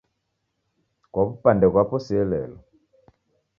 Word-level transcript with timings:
Kwa 1.11 1.21
w'upande 1.27 1.65
ghwapo 1.69 1.95
sielelo 2.05 2.57